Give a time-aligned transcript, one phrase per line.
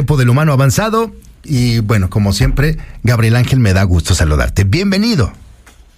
[0.00, 1.10] tiempo del humano avanzado.
[1.44, 4.64] Y bueno, como siempre, Gabriel Ángel, me da gusto saludarte.
[4.64, 5.30] Bienvenido.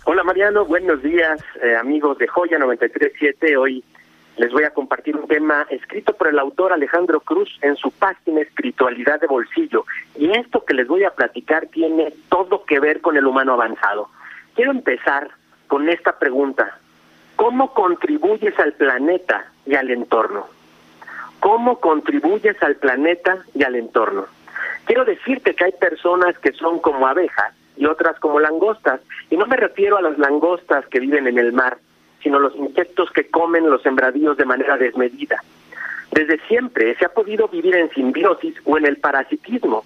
[0.06, 3.57] Hola Mariano, buenos días eh, amigos de Joya 937.
[3.57, 3.84] Hoy
[4.38, 8.41] les voy a compartir un tema escrito por el autor Alejandro Cruz en su página
[8.41, 9.84] Espiritualidad de Bolsillo.
[10.19, 14.09] Y esto que les voy a platicar tiene todo que ver con el humano avanzado.
[14.57, 15.30] Quiero empezar
[15.69, 16.77] con esta pregunta.
[17.37, 20.48] ¿Cómo contribuyes al planeta y al entorno?
[21.43, 24.27] ¿Cómo contribuyes al planeta y al entorno?
[24.84, 29.01] Quiero decirte que hay personas que son como abejas y otras como langostas.
[29.28, 31.78] Y no me refiero a las langostas que viven en el mar,
[32.23, 35.42] sino los insectos que comen los sembradíos de manera desmedida.
[36.12, 39.84] Desde siempre se ha podido vivir en simbiosis o en el parasitismo.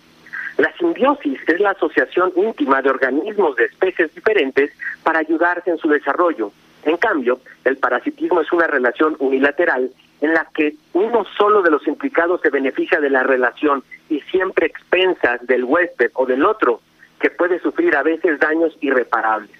[0.59, 5.89] La simbiosis es la asociación íntima de organismos de especies diferentes para ayudarse en su
[5.89, 6.53] desarrollo.
[6.85, 11.87] En cambio, el parasitismo es una relación unilateral en la que uno solo de los
[11.87, 16.81] implicados se beneficia de la relación y siempre expensas del huésped o del otro,
[17.21, 19.51] que puede sufrir a veces daños irreparables.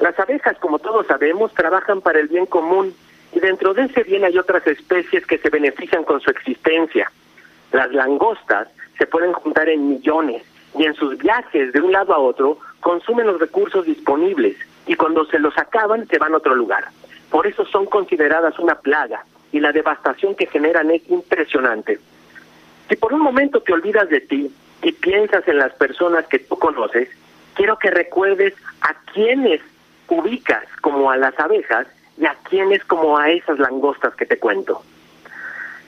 [0.00, 2.94] Las abejas, como todos sabemos, trabajan para el bien común
[3.32, 7.10] y dentro de ese bien hay otras especies que se benefician con su existencia.
[7.72, 10.42] Las langostas se pueden juntar en millones
[10.78, 14.56] y en sus viajes de un lado a otro consumen los recursos disponibles
[14.86, 16.84] y cuando se los acaban se van a otro lugar.
[17.30, 19.24] Por eso son consideradas una plaga
[19.56, 21.98] y la devastación que generan es impresionante.
[22.90, 26.58] Si por un momento te olvidas de ti y piensas en las personas que tú
[26.58, 27.08] conoces,
[27.54, 29.62] quiero que recuerdes a quienes
[30.08, 31.86] ubicas como a las abejas
[32.18, 34.82] y a quienes como a esas langostas que te cuento.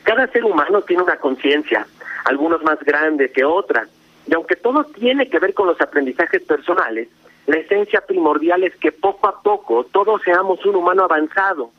[0.03, 1.87] Cada ser humano tiene una conciencia,
[2.25, 3.91] algunos más grande que otras,
[4.27, 7.09] y aunque todo tiene que ver con los aprendizajes personales,
[7.47, 11.71] la esencia primordial es que poco a poco todos seamos un humano avanzado,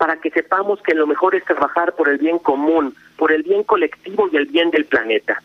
[0.00, 3.64] para que sepamos que lo mejor es trabajar por el bien común, por el bien
[3.64, 5.42] colectivo y el bien del planeta.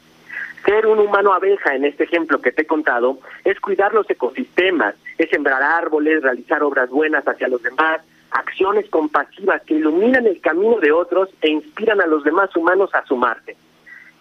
[0.64, 4.96] Ser un humano abeja, en este ejemplo que te he contado, es cuidar los ecosistemas,
[5.18, 8.00] es sembrar árboles, realizar obras buenas hacia los demás,
[8.32, 13.06] acciones compasivas que iluminan el camino de otros e inspiran a los demás humanos a
[13.06, 13.58] sumarse.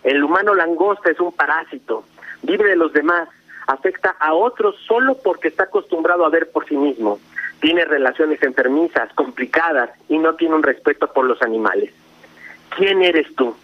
[0.03, 2.03] El humano langosta es un parásito,
[2.43, 3.29] vive de los demás,
[3.69, 7.21] afecta a otros solo porque está acostumbrado a ver por sí mismo,
[7.65, 11.95] tiene relaciones enfermizas, complicadas y no tiene un respeto por los animales.
[12.77, 13.57] ¿Quién eres tú?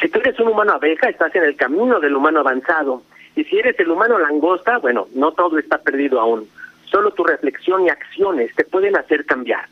[0.00, 3.02] Si tú eres un humano abeja, estás en el camino del humano avanzado.
[3.36, 6.48] Y si eres el humano langosta, bueno, no todo está perdido aún.
[6.86, 9.66] Solo tu reflexión y acciones te pueden hacer cambiar.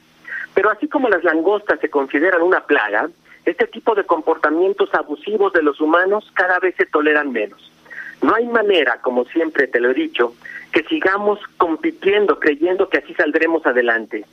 [0.53, 3.09] Pero así como las langostas se consideran una plaga,
[3.47, 7.73] este tipo de comportamientos abusivos de los humanos cada vez se toleran menos.
[8.21, 10.35] No hay manera, como siempre te lo he dicho,
[10.73, 14.25] que sigamos compitiendo creyendo que así saldremos adelante.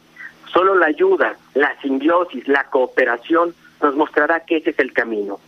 [0.52, 5.40] Solo la ayuda, la simbiosis, la cooperación nos mostrará que ese es el camino.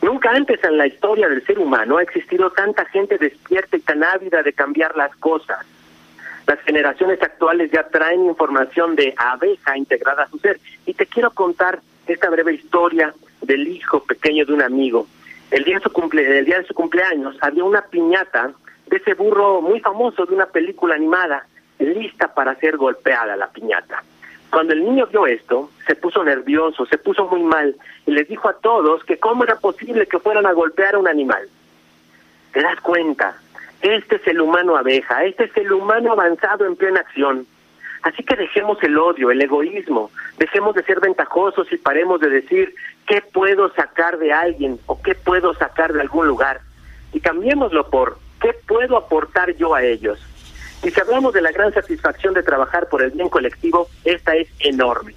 [0.00, 4.04] Nunca antes en la historia del ser humano ha existido tanta gente despierta y tan
[4.04, 5.58] ávida de cambiar las cosas.
[6.46, 10.58] Las generaciones actuales ya traen información de abeja integrada a su ser.
[10.86, 13.12] Y te quiero contar esta breve historia
[13.42, 15.06] del hijo pequeño de un amigo.
[15.50, 18.52] El día de su, cumple, el día de su cumpleaños había una piñata
[18.88, 21.46] de ese burro muy famoso de una película animada,
[21.78, 24.02] lista para ser golpeada la piñata.
[24.50, 27.76] Cuando el niño vio esto, se puso nervioso, se puso muy mal
[28.06, 31.08] y les dijo a todos que cómo era posible que fueran a golpear a un
[31.08, 31.48] animal.
[32.52, 33.36] ¿Te das cuenta?
[33.82, 37.46] Este es el humano abeja, este es el humano avanzado en plena acción.
[38.02, 42.74] Así que dejemos el odio, el egoísmo, dejemos de ser ventajosos y paremos de decir
[43.06, 46.60] qué puedo sacar de alguien o qué puedo sacar de algún lugar.
[47.12, 50.18] Y cambiémoslo por qué puedo aportar yo a ellos.
[50.82, 54.48] Y si hablamos de la gran satisfacción de trabajar por el bien colectivo, esta es
[54.60, 55.14] enorme.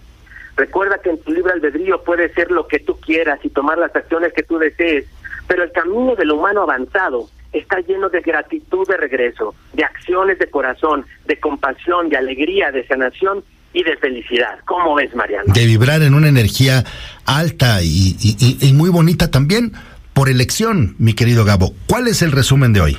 [0.57, 3.95] Recuerda que en tu libre albedrío puede ser lo que tú quieras y tomar las
[3.95, 5.05] acciones que tú desees,
[5.47, 10.49] pero el camino del humano avanzado está lleno de gratitud de regreso, de acciones de
[10.49, 13.43] corazón, de compasión, de alegría, de sanación
[13.73, 14.59] y de felicidad.
[14.65, 15.53] ¿Cómo ves, Mariano?
[15.53, 16.83] De vibrar en una energía
[17.25, 18.15] alta y,
[18.59, 19.73] y muy bonita también
[20.13, 21.73] por elección, mi querido Gabo.
[21.87, 22.97] ¿Cuál es el resumen de hoy?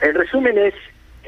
[0.00, 0.74] El resumen es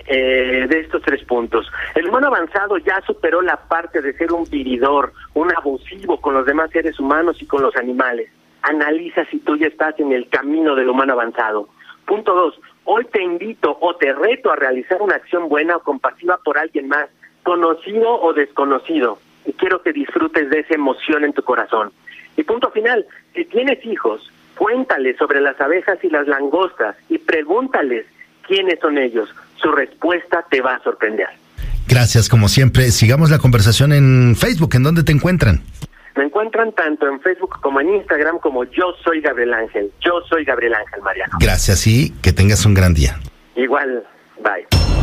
[0.07, 1.71] eh, de estos tres puntos.
[1.95, 6.47] El humano avanzado ya superó la parte de ser un viridor, un abusivo con los
[6.47, 8.31] demás seres humanos y con los animales.
[8.63, 11.69] Analiza si tú ya estás en el camino del humano avanzado.
[12.07, 16.39] Punto dos, hoy te invito o te reto a realizar una acción buena o compasiva
[16.45, 17.09] por alguien más,
[17.43, 19.19] conocido o desconocido.
[19.47, 21.93] Y quiero que disfrutes de esa emoción en tu corazón.
[22.37, 28.07] Y punto final, si tienes hijos, cuéntales sobre las abejas y las langostas y pregúntales
[28.49, 29.29] quiénes son ellos
[29.61, 31.29] su respuesta te va a sorprender.
[31.87, 32.91] Gracias, como siempre.
[32.91, 34.75] Sigamos la conversación en Facebook.
[34.75, 35.63] ¿En dónde te encuentran?
[36.17, 39.91] Me encuentran tanto en Facebook como en Instagram como Yo Soy Gabriel Ángel.
[40.01, 41.35] Yo soy Gabriel Ángel, Mariano.
[41.41, 43.19] Gracias y que tengas un gran día.
[43.57, 44.05] Igual,
[44.43, 44.98] bye.